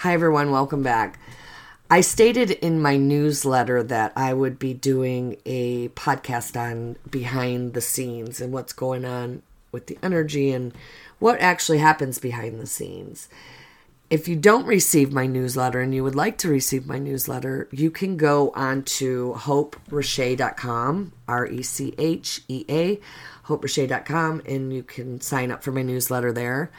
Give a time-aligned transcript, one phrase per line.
[0.00, 0.50] Hi, everyone.
[0.50, 1.18] Welcome back.
[1.88, 7.80] I stated in my newsletter that I would be doing a podcast on behind the
[7.80, 9.40] scenes and what's going on
[9.72, 10.74] with the energy and
[11.18, 13.30] what actually happens behind the scenes.
[14.10, 17.90] If you don't receive my newsletter and you would like to receive my newsletter, you
[17.90, 23.00] can go on to hoperechea.com, R E C H E A,
[23.46, 26.70] hoperechea.com, and you can sign up for my newsletter there.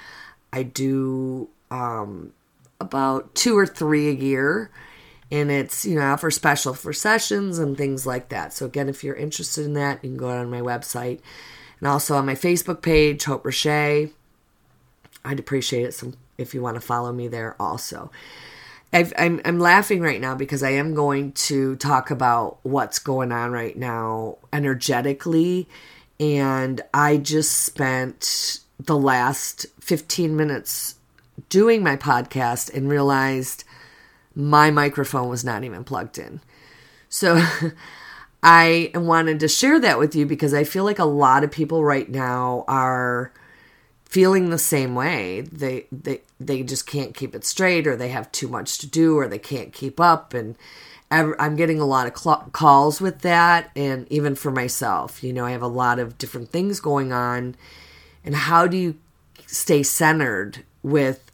[0.53, 2.33] I do um,
[2.79, 4.71] about two or three a year.
[5.29, 8.53] And it's you know for special for sessions and things like that.
[8.53, 11.19] So again if you're interested in that you can go on my website.
[11.79, 14.11] And also on my facebook page hope Rechea
[15.25, 18.11] i'd appreciate it some if you want to follow me there also.
[18.93, 23.31] I am I'm laughing right now because I am going to talk about what's going
[23.31, 25.67] on right now energetically.
[26.19, 30.95] And I just spent the last 15 minutes
[31.49, 33.63] doing my podcast and realized
[34.35, 36.41] my microphone was not even plugged in.
[37.09, 37.43] So
[38.43, 41.83] I wanted to share that with you because I feel like a lot of people
[41.83, 43.31] right now are
[44.05, 45.41] feeling the same way.
[45.41, 49.17] They they they just can't keep it straight or they have too much to do
[49.17, 50.55] or they can't keep up and
[51.09, 55.45] I'm getting a lot of cl- calls with that and even for myself, you know,
[55.45, 57.55] I have a lot of different things going on
[58.25, 58.95] and how do you
[59.45, 61.26] stay centered with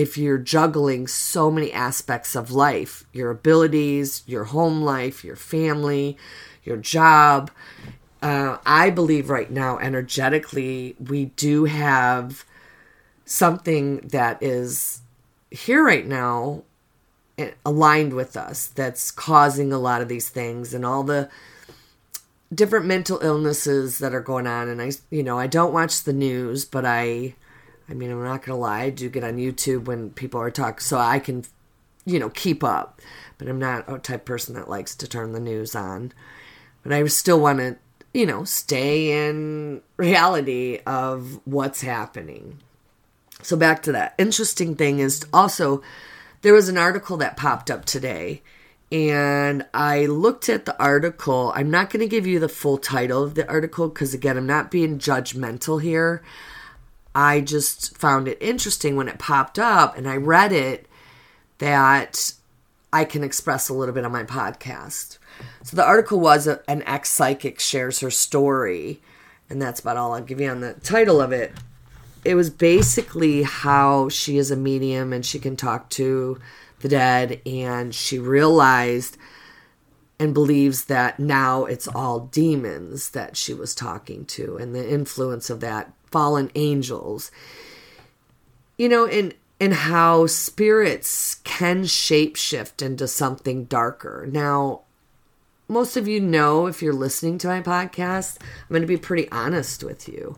[0.00, 6.16] if you're juggling so many aspects of life your abilities, your home life, your family,
[6.64, 7.50] your job.
[8.22, 12.44] Uh, I believe right now, energetically, we do have
[13.24, 15.02] something that is
[15.50, 16.62] here right now
[17.36, 21.28] eh, aligned with us that's causing a lot of these things and all the
[22.52, 26.12] different mental illnesses that are going on and i you know i don't watch the
[26.12, 27.32] news but i
[27.90, 30.80] I mean, I'm not gonna lie, I do get on YouTube when people are talking,
[30.80, 31.44] so I can,
[32.04, 33.00] you know, keep up.
[33.38, 36.12] But I'm not a type person that likes to turn the news on.
[36.82, 37.76] But I still want to,
[38.14, 42.58] you know, stay in reality of what's happening.
[43.42, 44.14] So back to that.
[44.18, 45.82] Interesting thing is also
[46.42, 48.42] there was an article that popped up today
[48.92, 51.52] and I looked at the article.
[51.54, 54.46] I'm not going to give you the full title of the article because, again, I'm
[54.46, 56.22] not being judgmental here.
[57.14, 60.86] I just found it interesting when it popped up and I read it
[61.58, 62.32] that
[62.92, 65.18] I can express a little bit on my podcast.
[65.62, 69.00] So the article was a, an ex psychic shares her story,
[69.48, 71.52] and that's about all I'll give you on the title of it.
[72.24, 76.38] It was basically how she is a medium and she can talk to
[76.80, 79.16] the dead, and she realized
[80.20, 85.48] and believes that now it's all demons that she was talking to and the influence
[85.48, 87.30] of that fallen angels.
[88.76, 94.26] You know, and and how spirits can shapeshift into something darker.
[94.30, 94.82] Now,
[95.68, 99.30] most of you know if you're listening to my podcast, I'm going to be pretty
[99.30, 100.36] honest with you.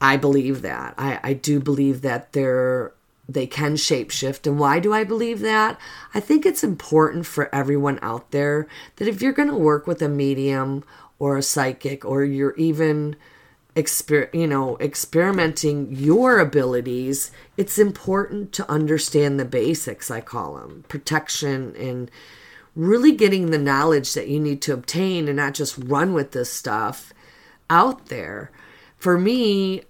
[0.00, 0.94] I believe that.
[0.98, 2.92] I, I do believe that they're
[3.28, 4.46] they can shapeshift.
[4.46, 5.78] And why do I believe that?
[6.14, 10.00] I think it's important for everyone out there that if you're going to work with
[10.02, 10.84] a medium
[11.18, 13.16] or a psychic, or you're even
[13.76, 20.82] exper- you know experimenting your abilities it's important to understand the basics i call them
[20.88, 22.10] protection and
[22.74, 26.50] really getting the knowledge that you need to obtain and not just run with this
[26.50, 27.12] stuff
[27.68, 28.50] out there
[28.96, 29.82] for me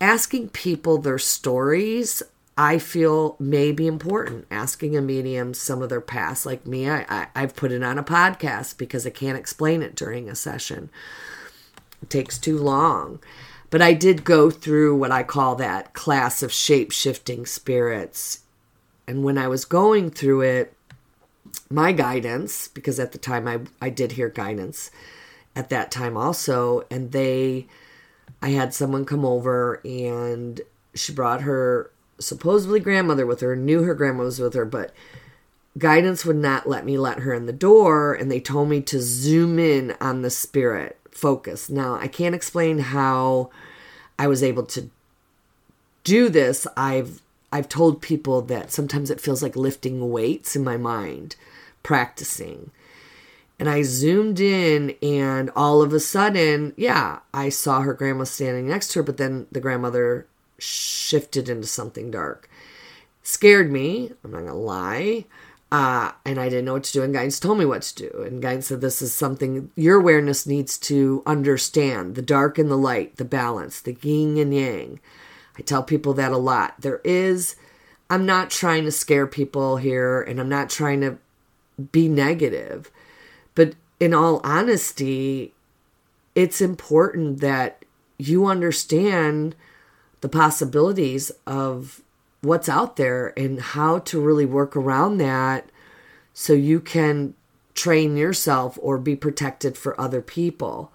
[0.00, 2.24] asking people their stories
[2.56, 4.46] I feel may be important.
[4.50, 7.98] Asking a medium some of their past, like me, I, I, I've put it on
[7.98, 10.88] a podcast because I can't explain it during a session.
[12.02, 13.20] It takes too long.
[13.68, 18.40] But I did go through what I call that class of shape shifting spirits.
[19.06, 20.72] And when I was going through it,
[21.68, 24.90] my guidance, because at the time I, I did hear guidance
[25.54, 27.66] at that time also, and they,
[28.40, 30.60] I had someone come over and
[30.94, 34.92] she brought her supposedly grandmother with her, knew her grandma was with her, but
[35.78, 39.00] guidance would not let me let her in the door, and they told me to
[39.00, 41.68] zoom in on the spirit focus.
[41.70, 43.50] Now, I can't explain how
[44.18, 44.90] I was able to
[46.04, 46.66] do this.
[46.76, 47.20] I've
[47.52, 51.36] I've told people that sometimes it feels like lifting weights in my mind,
[51.82, 52.70] practicing.
[53.58, 58.68] And I zoomed in, and all of a sudden, yeah, I saw her grandma standing
[58.68, 60.26] next to her, but then the grandmother
[60.58, 62.48] shifted into something dark.
[63.22, 65.26] Scared me, I'm not gonna lie.
[65.72, 67.02] Uh, and I didn't know what to do.
[67.02, 68.22] And guidance told me what to do.
[68.22, 72.76] And guidance said, This is something your awareness needs to understand the dark and the
[72.76, 75.00] light, the balance, the yin and yang.
[75.58, 76.74] I tell people that a lot.
[76.80, 77.56] There is
[78.08, 81.18] I'm not trying to scare people here and I'm not trying to
[81.90, 82.90] be negative.
[83.54, 85.52] But in all honesty,
[86.34, 87.84] it's important that
[88.18, 89.56] you understand
[90.26, 92.02] the possibilities of
[92.40, 95.70] what's out there and how to really work around that
[96.34, 97.32] so you can
[97.74, 100.92] train yourself or be protected for other people.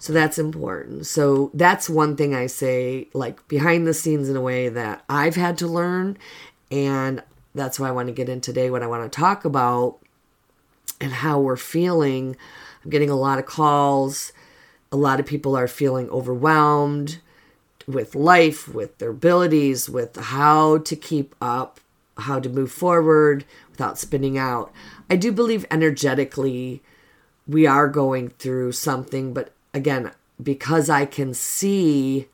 [0.00, 1.06] So that's important.
[1.06, 5.36] So that's one thing I say, like behind the scenes in a way that I've
[5.36, 6.18] had to learn.
[6.68, 7.22] And
[7.54, 9.98] that's why I want to get in today, what I want to talk about
[11.00, 12.36] and how we're feeling.
[12.82, 14.32] I'm getting a lot of calls.
[14.90, 17.20] A lot of people are feeling overwhelmed
[17.88, 21.80] with life, with their abilities, with how to keep up,
[22.18, 24.70] how to move forward without spinning out.
[25.08, 26.82] I do believe energetically
[27.46, 32.28] we are going through something, but again, because I can see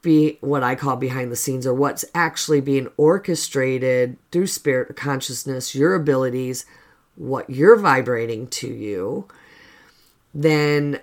[0.00, 5.74] be what I call behind the scenes or what's actually being orchestrated through spirit consciousness,
[5.74, 6.64] your abilities,
[7.16, 9.26] what you're vibrating to you,
[10.32, 11.00] then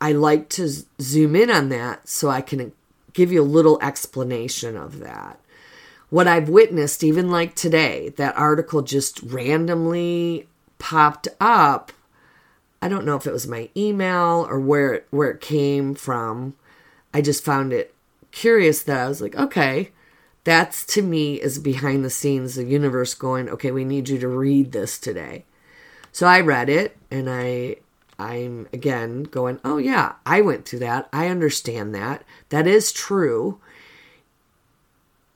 [0.00, 0.68] I like to
[1.00, 2.72] zoom in on that so I can
[3.12, 5.40] give you a little explanation of that.
[6.10, 11.92] What I've witnessed, even like today, that article just randomly popped up
[12.80, 16.54] I don't know if it was my email or where it, where it came from.
[17.12, 17.94] I just found it
[18.30, 19.90] curious that I was like, okay,
[20.44, 24.28] that's to me is behind the scenes the universe going, okay, we need you to
[24.28, 25.44] read this today.
[26.12, 27.76] So I read it and I
[28.18, 31.08] I'm again going, oh yeah, I went through that.
[31.12, 32.24] I understand that.
[32.48, 33.60] That is true.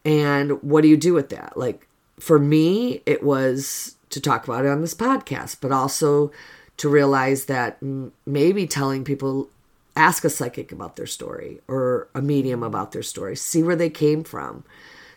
[0.04, 1.56] And what do you do with that?
[1.56, 1.86] Like
[2.18, 6.32] for me, it was to talk about it on this podcast, but also
[6.78, 7.78] to realize that
[8.26, 9.48] maybe telling people
[9.96, 13.90] ask a psychic about their story or a medium about their story see where they
[13.90, 14.64] came from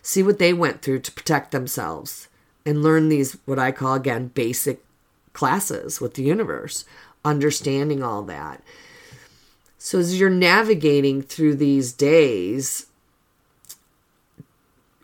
[0.02, 2.28] see what they went through to protect themselves
[2.66, 4.84] and learn these what i call again basic
[5.32, 6.84] classes with the universe
[7.26, 8.62] understanding all that
[9.78, 12.88] so as you're navigating through these days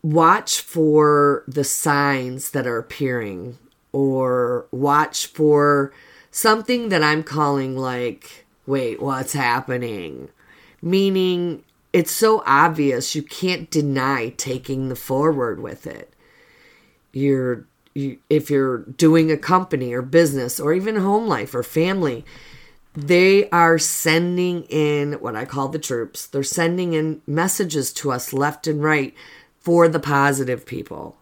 [0.03, 3.57] watch for the signs that are appearing
[3.91, 5.93] or watch for
[6.31, 10.29] something that I'm calling like, wait, what's happening?
[10.81, 11.63] Meaning
[11.93, 16.13] it's so obvious you can't deny taking the forward with it.
[17.11, 17.65] You're
[17.95, 22.25] if you're doing a company or business or even home life or family,
[22.93, 26.25] they are sending in what I call the troops.
[26.25, 29.13] They're sending in messages to us left and right
[29.59, 31.17] for the positive people.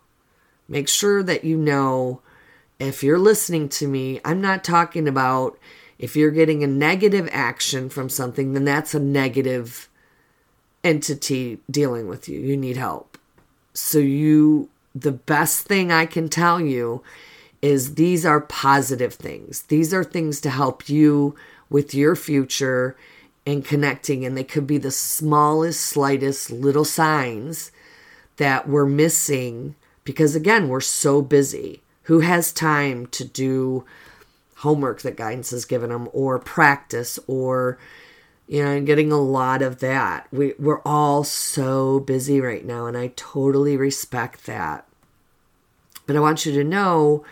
[0.68, 2.22] Make sure that you know
[2.80, 5.60] if you're listening to me, I'm not talking about
[5.98, 9.90] if you're getting a negative action from something, then that's a negative
[10.84, 12.40] entity dealing with you.
[12.40, 13.18] You need help.
[13.74, 14.70] So, you,
[15.02, 17.04] the best thing I can tell you
[17.62, 19.64] is these are positive things.
[19.64, 21.36] These are things to help you
[21.70, 22.96] with your future
[23.46, 24.26] and connecting.
[24.26, 27.72] And they could be the smallest, slightest little signs
[28.38, 33.86] that we're missing because, again, we're so busy who has time to do
[34.58, 37.78] homework that guidance has given them or practice or
[38.48, 42.98] you know getting a lot of that we, we're all so busy right now and
[42.98, 44.86] i totally respect that
[46.10, 47.24] but i want you to know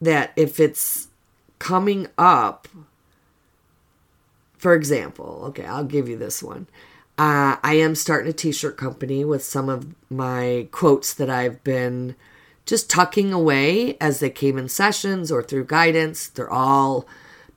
[0.00, 1.06] that if it's
[1.60, 2.66] coming up
[4.58, 6.66] for example okay i'll give you this one
[7.18, 12.16] uh, i am starting a t-shirt company with some of my quotes that i've been
[12.66, 16.28] just tucking away as they came in sessions or through guidance.
[16.28, 17.06] They're all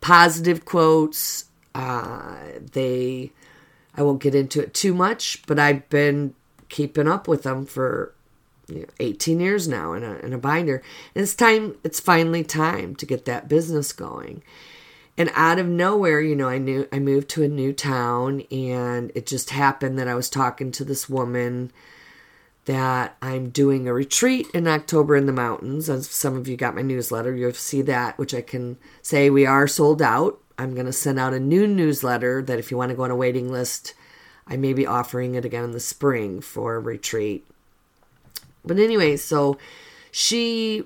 [0.02, 1.46] positive quotes.
[1.74, 2.38] Uh,
[2.72, 3.32] they,
[3.96, 6.34] I won't get into it too much, but I've been
[6.70, 8.14] keeping up with them for
[8.68, 10.82] you know, 18 years now in a, in a binder.
[11.14, 14.44] And it's time, it's finally time to get that business going.
[15.18, 19.12] And out of nowhere, you know, I knew I moved to a new town and
[19.16, 21.72] it just happened that I was talking to this woman
[22.66, 25.90] that I'm doing a retreat in October in the mountains.
[25.90, 29.46] As some of you got my newsletter, you'll see that, which I can say we
[29.46, 30.42] are sold out.
[30.58, 33.12] I'm going to send out a new newsletter that if you want to go on
[33.12, 33.94] a waiting list,
[34.48, 37.48] I may be offering it again in the spring for a retreat.
[38.66, 39.58] But anyway, so
[40.12, 40.84] she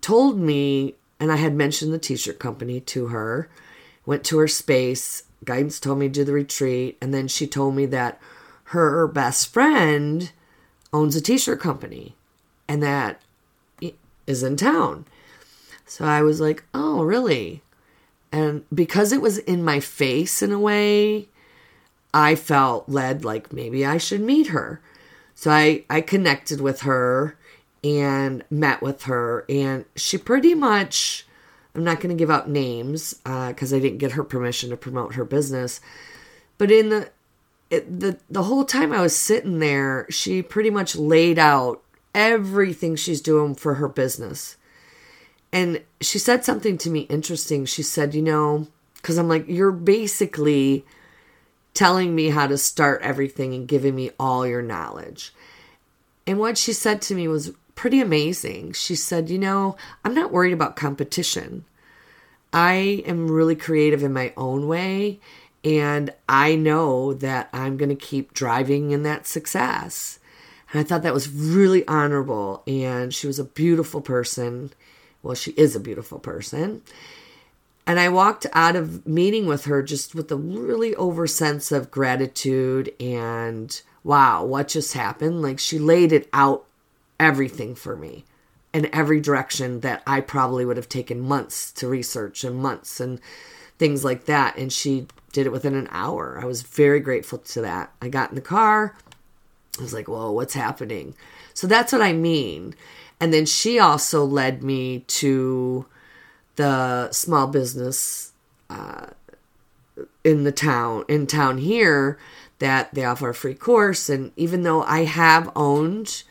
[0.00, 3.48] told me, and I had mentioned the t shirt company to her,
[4.04, 5.24] went to her space.
[5.44, 8.20] Guidance told me to do the retreat, and then she told me that
[8.70, 10.32] her best friend
[10.92, 12.14] owns a t-shirt company
[12.68, 13.20] and that
[14.26, 15.04] is in town.
[15.84, 17.62] So I was like, "Oh, really?"
[18.32, 21.28] And because it was in my face in a way,
[22.12, 24.80] I felt led like maybe I should meet her.
[25.36, 27.36] So I, I connected with her
[27.84, 31.26] and met with her, and she pretty much,
[31.74, 34.78] I'm not going to give out names because uh, I didn't get her permission to
[34.78, 35.80] promote her business,
[36.56, 37.10] but in the
[37.68, 41.82] it, the the whole time I was sitting there, she pretty much laid out
[42.14, 44.56] everything she's doing for her business.
[45.52, 47.66] And she said something to me interesting.
[47.66, 48.68] She said, "You know,
[49.02, 50.86] cuz I'm like you're basically
[51.76, 55.32] telling me how to start everything and giving me all your knowledge."
[56.26, 58.72] And what she said to me was pretty amazing.
[58.72, 61.64] She said, "You know, I'm not worried about competition.
[62.52, 65.20] I am really creative in my own way."
[65.62, 70.18] And I know that I'm going to keep driving in that success.
[70.72, 72.62] And I thought that was really honorable.
[72.66, 74.72] And she was a beautiful person.
[75.22, 76.82] Well, she is a beautiful person.
[77.86, 81.90] And I walked out of meeting with her just with a really over sense of
[81.90, 85.42] gratitude and wow, what just happened?
[85.42, 86.64] Like she laid it out
[87.18, 88.24] everything for me
[88.72, 93.20] in every direction that I probably would have taken months to research and months and
[93.78, 94.56] things like that.
[94.56, 96.38] And she did it within an hour.
[96.40, 97.92] I was very grateful to that.
[98.02, 98.96] I got in the car.
[99.78, 101.14] I was like, whoa, what's happening?
[101.54, 102.74] So that's what I mean.
[103.20, 105.86] And then she also led me to
[106.56, 108.32] the small business
[108.68, 109.06] uh,
[110.24, 112.18] in the town, in town here,
[112.58, 114.08] that they offer a free course.
[114.08, 116.22] And even though I have owned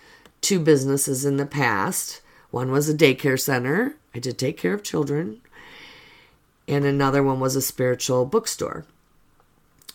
[0.41, 3.95] two businesses in the past, one was a daycare center.
[4.13, 5.41] I did take care of children.
[6.67, 8.85] And another one was a spiritual bookstore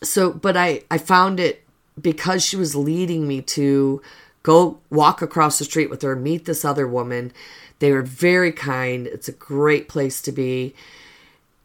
[0.02, 1.62] so but i i found it
[2.00, 4.00] because she was leading me to
[4.42, 7.32] go walk across the street with her meet this other woman
[7.78, 10.74] they were very kind it's a great place to be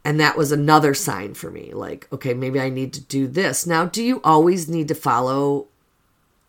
[0.04, 3.66] and that was another sign for me like okay maybe i need to do this
[3.66, 5.66] now do you always need to follow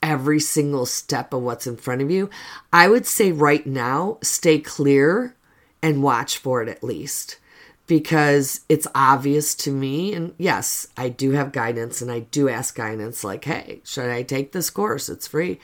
[0.03, 2.29] every single step of what's in front of you
[2.73, 5.35] i would say right now stay clear
[5.83, 7.39] and watch for it at least
[7.87, 10.13] because it's obvious to me.
[10.13, 14.23] And yes, I do have guidance and I do ask guidance like, hey, should I
[14.23, 15.09] take this course?
[15.09, 15.61] It's free.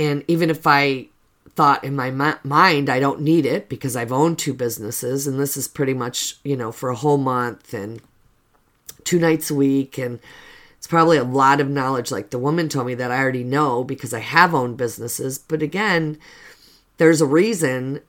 [0.00, 1.08] And even if I
[1.54, 2.10] thought in my
[2.42, 6.38] mind I don't need it because I've owned two businesses and this is pretty much,
[6.42, 8.00] you know, for a whole month and
[9.04, 10.20] two nights a week and
[10.78, 13.84] it's probably a lot of knowledge like the woman told me that I already know
[13.84, 16.18] because I have owned businesses, but again,
[16.96, 18.00] there's a reason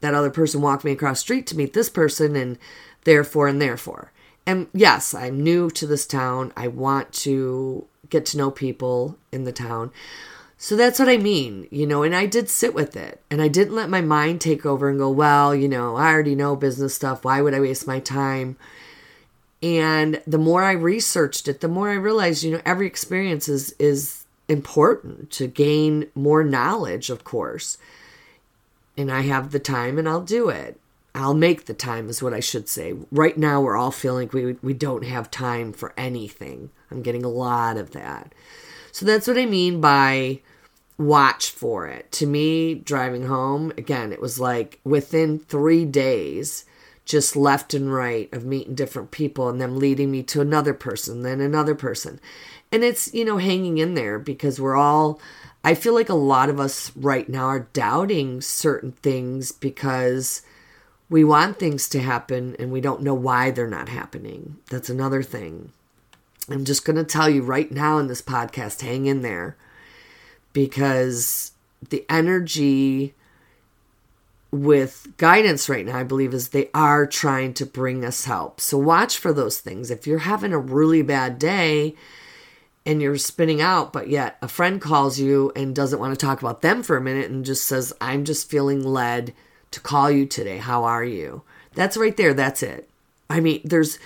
[0.00, 2.58] that other person walked me across street to meet this person and
[3.04, 4.12] therefore and therefore.
[4.46, 6.52] And yes, I'm new to this town.
[6.56, 9.90] I want to get to know people in the town.
[10.56, 13.48] So that's what I mean, you know, and I did sit with it and I
[13.48, 16.94] didn't let my mind take over and go, well, you know, I already know business
[16.94, 17.24] stuff.
[17.24, 18.56] Why would I waste my time?
[19.62, 23.74] And the more I researched it, the more I realized, you know, every experience is,
[23.78, 27.76] is important to gain more knowledge, of course
[28.96, 30.80] and I have the time and I'll do it.
[31.14, 32.94] I'll make the time is what I should say.
[33.12, 36.70] Right now we're all feeling we we don't have time for anything.
[36.90, 38.32] I'm getting a lot of that.
[38.94, 40.38] So that's what I mean by
[40.96, 42.12] watch for it.
[42.12, 46.64] To me, driving home, again, it was like within 3 days
[47.04, 51.22] just left and right of meeting different people and them leading me to another person,
[51.22, 52.20] then another person.
[52.70, 55.20] And it's, you know, hanging in there because we're all
[55.64, 60.42] I feel like a lot of us right now are doubting certain things because
[61.10, 64.58] we want things to happen and we don't know why they're not happening.
[64.70, 65.72] That's another thing.
[66.48, 69.56] I'm just going to tell you right now in this podcast hang in there
[70.52, 71.52] because
[71.88, 73.14] the energy
[74.50, 78.60] with guidance right now, I believe, is they are trying to bring us help.
[78.60, 79.90] So watch for those things.
[79.90, 81.94] If you're having a really bad day,
[82.86, 86.40] and you're spinning out, but yet a friend calls you and doesn't want to talk
[86.40, 89.32] about them for a minute and just says, I'm just feeling led
[89.70, 90.58] to call you today.
[90.58, 91.42] How are you?
[91.74, 92.34] That's right there.
[92.34, 92.88] That's it.
[93.30, 93.98] I mean, there's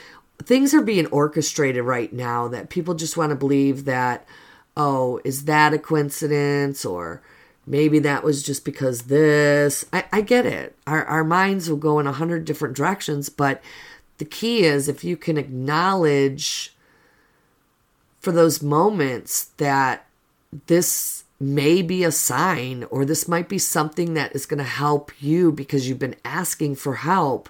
[0.42, 4.26] things are being orchestrated right now that people just want to believe that,
[4.76, 6.84] oh, is that a coincidence?
[6.84, 7.22] Or
[7.66, 9.84] maybe that was just because this.
[9.92, 10.76] I, I get it.
[10.86, 13.62] Our, our minds will go in a hundred different directions, but
[14.18, 16.74] the key is if you can acknowledge
[18.20, 20.06] for those moments that
[20.66, 25.12] this may be a sign or this might be something that is going to help
[25.20, 27.48] you because you've been asking for help.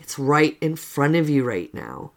[0.00, 2.10] It's right in front of you right now.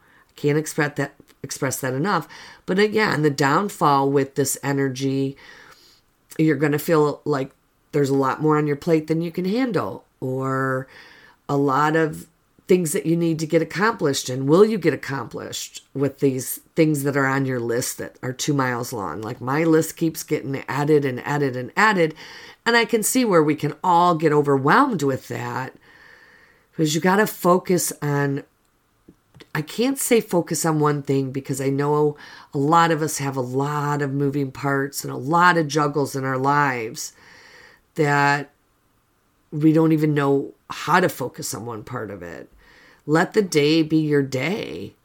[0.43, 2.27] Can't express that express that enough.
[2.65, 5.37] But again, the downfall with this energy,
[6.37, 7.51] you're going to feel like
[7.93, 10.85] there's a lot more on your plate than you can handle or
[11.47, 12.27] a lot of
[12.67, 17.03] things that you need to get accomplished and will you get accomplished with these things
[17.03, 20.61] that are on your list that are two miles long like my list keeps getting
[20.67, 22.15] added and added and added
[22.65, 25.73] and i can see where we can all get overwhelmed with that
[26.71, 28.43] because you got to focus on
[29.53, 32.15] i can't say focus on one thing because i know
[32.53, 36.15] a lot of us have a lot of moving parts and a lot of juggles
[36.15, 37.13] in our lives
[37.95, 38.49] that
[39.53, 42.49] we don't even know how to focus on one part of it.
[43.05, 44.95] Let the day be your day.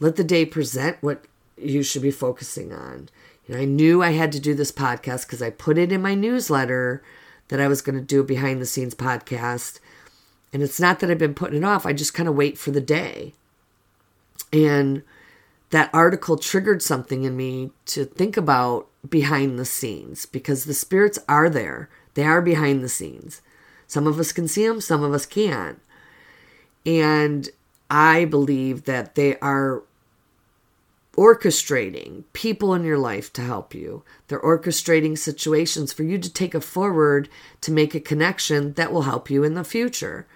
[0.00, 1.26] Let the day present what
[1.58, 3.10] you should be focusing on.
[3.46, 6.00] You know, I knew I had to do this podcast because I put it in
[6.00, 7.02] my newsletter
[7.48, 9.78] that I was going to do a behind the scenes podcast.
[10.52, 12.70] And it's not that I've been putting it off, I just kind of wait for
[12.70, 13.34] the day.
[14.52, 15.02] And
[15.70, 21.18] that article triggered something in me to think about behind the scenes because the spirits
[21.28, 21.88] are there.
[22.14, 23.40] They are behind the scenes.
[23.86, 25.80] Some of us can see them, some of us can't.
[26.84, 27.48] And
[27.90, 29.82] I believe that they are
[31.16, 34.02] orchestrating people in your life to help you.
[34.28, 37.28] They're orchestrating situations for you to take a forward
[37.60, 40.26] to make a connection that will help you in the future.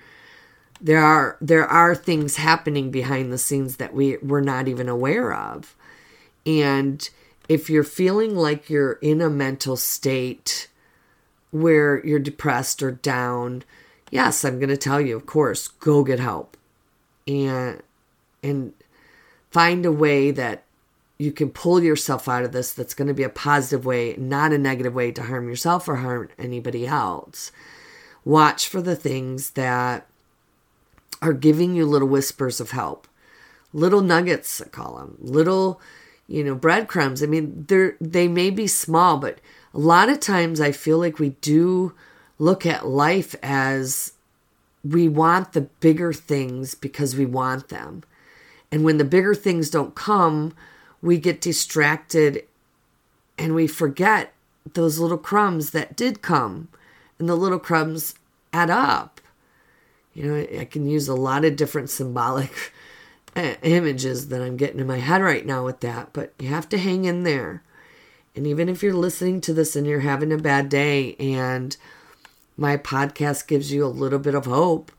[0.80, 5.32] There are there are things happening behind the scenes that we we're not even aware
[5.32, 5.74] of.
[6.44, 7.08] And
[7.48, 10.68] if you're feeling like you're in a mental state
[11.50, 13.62] where you're depressed or down,
[14.10, 16.56] yes, I'm going to tell you, of course, go get help.
[17.26, 17.82] And
[18.42, 18.72] and
[19.50, 20.64] find a way that
[21.18, 24.52] you can pull yourself out of this that's going to be a positive way, not
[24.52, 27.52] a negative way to harm yourself or harm anybody else.
[28.24, 30.06] Watch for the things that
[31.22, 33.06] are giving you little whispers of help.
[33.72, 35.16] Little nuggets, I call them.
[35.20, 35.80] Little,
[36.26, 37.22] you know, breadcrumbs.
[37.22, 39.38] I mean, they're they may be small, but
[39.74, 41.92] a lot of times I feel like we do
[42.38, 44.12] look at life as
[44.84, 48.02] we want the bigger things because we want them.
[48.70, 50.54] And when the bigger things don't come,
[51.02, 52.44] we get distracted
[53.38, 54.32] and we forget
[54.74, 56.68] those little crumbs that did come.
[57.18, 58.14] And the little crumbs
[58.52, 59.15] add up.
[60.16, 62.72] You know, I can use a lot of different symbolic
[63.62, 66.78] images that I'm getting in my head right now with that, but you have to
[66.78, 67.62] hang in there.
[68.34, 71.76] And even if you're listening to this and you're having a bad day and
[72.56, 74.90] my podcast gives you a little bit of hope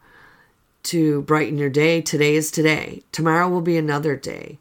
[0.84, 3.02] to brighten your day, today is today.
[3.12, 4.60] Tomorrow will be another day.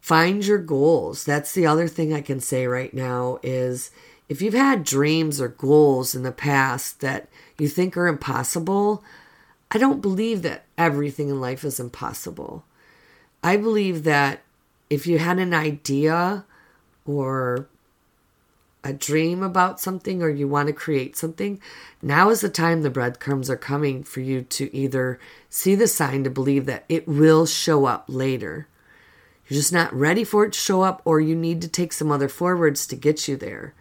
[0.00, 1.26] Find your goals.
[1.26, 3.90] That's the other thing I can say right now is
[4.30, 7.28] if you've had dreams or goals in the past that
[7.58, 9.04] you think are impossible,
[9.70, 12.64] I don't believe that everything in life is impossible.
[13.42, 14.42] I believe that
[14.88, 16.44] if you had an idea
[17.04, 17.68] or
[18.82, 21.60] a dream about something or you want to create something,
[22.00, 25.18] now is the time the breadcrumbs are coming for you to either
[25.50, 28.66] see the sign to believe that it will show up later.
[29.46, 32.12] You're just not ready for it to show up, or you need to take some
[32.12, 33.74] other forwards to get you there.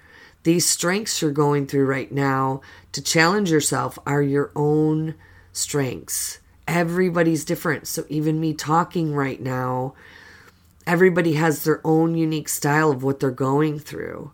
[0.44, 2.62] These strengths you're going through right now
[2.94, 5.16] to challenge yourself are your own
[5.58, 6.40] strengths.
[6.68, 7.88] Everybody's different.
[7.88, 9.94] So, even me talking right now,
[10.86, 14.32] everybody has their own unique style of what they're going through.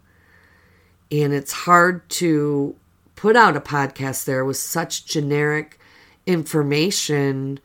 [1.11, 2.75] And it's hard to
[3.15, 5.79] put out a podcast there with such generic
[6.25, 7.59] information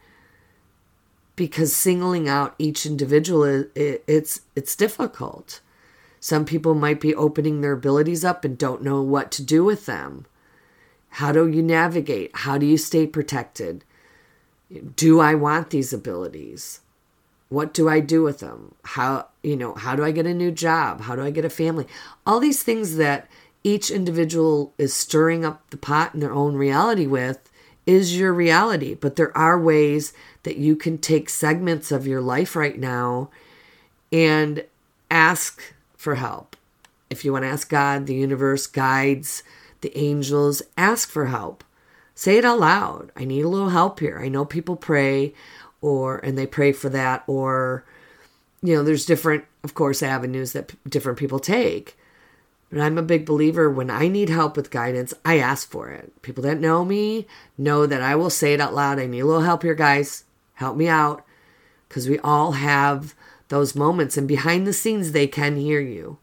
[1.37, 5.61] because singling out each individual it's it's difficult.
[6.21, 9.87] Some people might be opening their abilities up and don't know what to do with
[9.87, 10.27] them.
[11.11, 12.31] How do you navigate?
[12.35, 13.85] How do you stay protected?
[14.97, 16.81] Do I want these abilities?
[17.49, 18.75] What do I do with them?
[18.85, 21.03] How, you know, how do I get a new job?
[21.03, 21.87] How do I get a family?
[22.27, 23.29] All these things that
[23.65, 27.51] each individual is stirring up the pot in their own reality with
[27.87, 28.95] is your reality.
[28.95, 33.31] But there are ways that you can take segments of your life right now
[34.13, 34.65] and
[35.11, 36.55] ask for help.
[37.09, 39.43] If you want to ask God, the universe, guides,
[39.81, 41.65] the angels, ask for help.
[42.15, 43.13] Say it out loud.
[43.17, 44.21] I need a little help here.
[44.21, 45.35] I know people pray
[45.81, 47.85] or and they pray for that or
[48.63, 51.97] you know there's different of course avenues that p- different people take
[52.71, 56.13] but i'm a big believer when i need help with guidance i ask for it
[56.23, 59.27] people that know me know that i will say it out loud i need a
[59.27, 61.25] little help here guys help me out
[61.89, 63.15] because we all have
[63.49, 66.19] those moments and behind the scenes they can hear you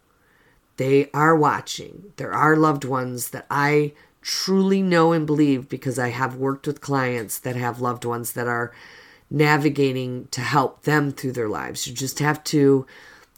[0.78, 6.10] they are watching there are loved ones that i truly know and believe because i
[6.10, 8.72] have worked with clients that have loved ones that are
[9.30, 11.88] navigating to help them through their lives.
[11.88, 12.86] You just have to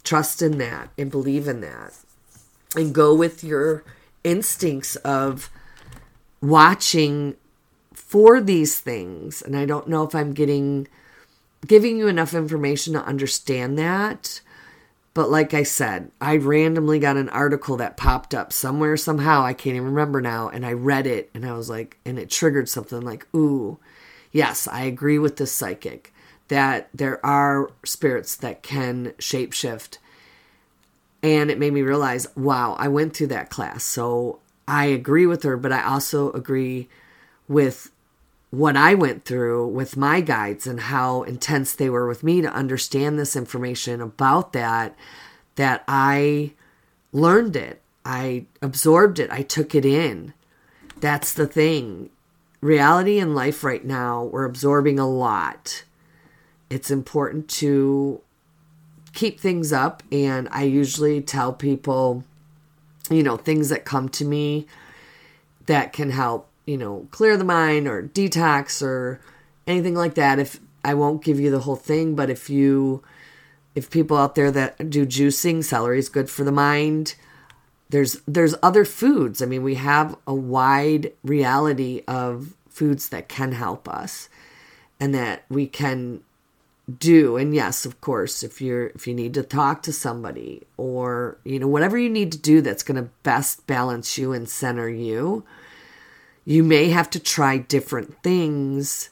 [0.04, 1.94] trust in that and believe in that
[2.76, 3.84] and go with your
[4.24, 5.50] instincts of
[6.40, 7.36] watching
[7.92, 10.88] for these things, and I don't know if I'm getting
[11.66, 14.40] giving you enough information to understand that.
[15.18, 19.52] But like I said, I randomly got an article that popped up somewhere, somehow, I
[19.52, 22.68] can't even remember now, and I read it and I was like, and it triggered
[22.68, 23.80] something like, ooh,
[24.30, 26.14] yes, I agree with this psychic
[26.46, 29.98] that there are spirits that can shapeshift.
[31.20, 33.82] And it made me realize, wow, I went through that class.
[33.82, 36.88] So I agree with her, but I also agree
[37.48, 37.90] with
[38.50, 42.52] what I went through with my guides and how intense they were with me to
[42.52, 44.96] understand this information about that,
[45.56, 46.52] that I
[47.12, 47.82] learned it.
[48.04, 49.30] I absorbed it.
[49.30, 50.32] I took it in.
[51.00, 52.10] That's the thing.
[52.60, 55.84] Reality and life right now, we're absorbing a lot.
[56.70, 58.20] It's important to
[59.12, 60.02] keep things up.
[60.10, 62.24] And I usually tell people,
[63.10, 64.66] you know, things that come to me
[65.66, 69.20] that can help you know, clear the mind or detox or
[69.66, 70.38] anything like that.
[70.38, 73.02] If I won't give you the whole thing, but if you,
[73.74, 77.14] if people out there that do juicing, celery is good for the mind.
[77.88, 79.40] There's there's other foods.
[79.40, 84.28] I mean, we have a wide reality of foods that can help us
[85.00, 86.20] and that we can
[86.98, 91.36] do and yes of course if you're if you need to talk to somebody or
[91.44, 94.88] you know whatever you need to do that's going to best balance you and center
[94.88, 95.44] you
[96.48, 99.10] you may have to try different things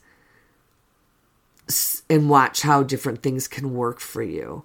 [2.09, 4.63] and watch how different things can work for you.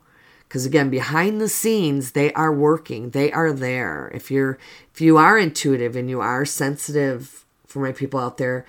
[0.47, 3.09] Because again behind the scenes they are working.
[3.09, 4.09] They are there.
[4.13, 4.57] If you're
[4.93, 8.65] if you are intuitive and you are sensitive for my people out there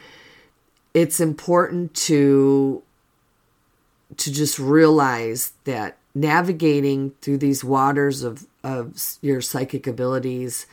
[0.95, 2.83] it's important to
[4.17, 10.67] to just realize that navigating through these waters of of your psychic abilities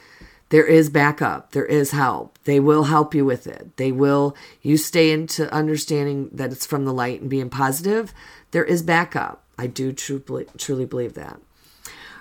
[0.50, 1.52] there is backup.
[1.52, 2.40] There is help.
[2.44, 3.78] They will help you with it.
[3.78, 8.14] They will you stay into understanding that it's from the light and being positive.
[8.52, 9.44] There is backup.
[9.58, 11.40] I do truly truly believe that.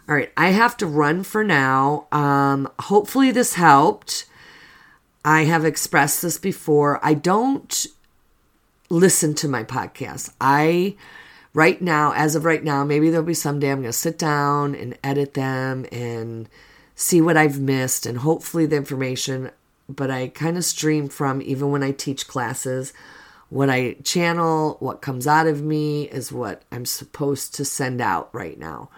[0.08, 0.30] All right.
[0.36, 2.06] I have to run for now.
[2.12, 4.26] Um hopefully this helped.
[5.24, 7.00] I have expressed this before.
[7.02, 7.86] I don't
[8.90, 10.32] listen to my podcast.
[10.40, 10.96] I
[11.54, 14.74] right now as of right now maybe there'll be someday i'm going to sit down
[14.74, 16.46] and edit them and
[16.98, 19.52] see what I've missed and hopefully the information,
[19.88, 22.92] but I kind of stream from even when I teach classes.
[23.50, 28.34] What I channel, what comes out of me is what I'm supposed to send out
[28.34, 28.90] right now.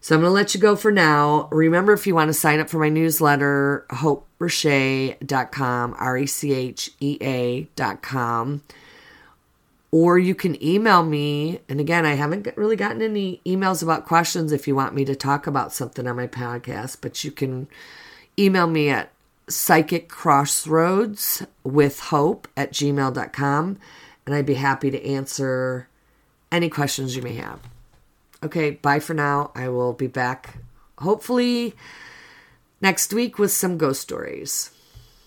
[0.00, 1.46] So I'm going to let you go for now.
[1.52, 6.90] Remember, if you want to sign up for my newsletter, hoperechea.com, R E C H
[7.00, 8.62] E A.com
[9.92, 11.60] or you can email me.
[11.68, 15.16] And again, I haven't really gotten any emails about questions if you want me to
[15.16, 17.68] talk about something on my podcast, but you can
[18.38, 19.12] email me at
[19.48, 23.78] psychic crossroads with hope at gmail.com
[24.26, 25.88] and I'd be happy to answer
[26.52, 27.60] any questions you may have.
[28.42, 29.50] Okay, bye for now.
[29.54, 30.58] I will be back
[30.98, 31.74] hopefully
[32.80, 34.70] next week with some ghost stories.